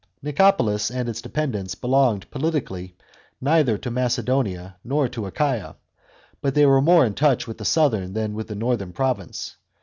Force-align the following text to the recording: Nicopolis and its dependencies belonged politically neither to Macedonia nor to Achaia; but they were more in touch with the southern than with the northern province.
Nicopolis 0.23 0.89
and 0.89 1.07
its 1.07 1.21
dependencies 1.21 1.75
belonged 1.79 2.31
politically 2.31 2.95
neither 3.39 3.77
to 3.77 3.91
Macedonia 3.91 4.77
nor 4.83 5.07
to 5.07 5.27
Achaia; 5.27 5.75
but 6.41 6.55
they 6.55 6.65
were 6.65 6.81
more 6.81 7.05
in 7.05 7.13
touch 7.13 7.45
with 7.45 7.59
the 7.59 7.65
southern 7.65 8.13
than 8.13 8.33
with 8.33 8.47
the 8.47 8.55
northern 8.55 8.93
province. 8.93 9.57